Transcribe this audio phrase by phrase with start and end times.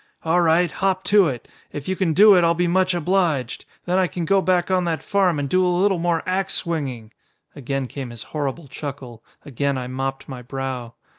[0.23, 1.47] 'All right, hop to it.
[1.71, 3.65] If you can do it I'll be much obliged.
[3.85, 7.11] Then I can go back on that farm and do a little more ax swinging!'"
[7.55, 10.95] Again came his horrible chuckle, again I mopped my brow.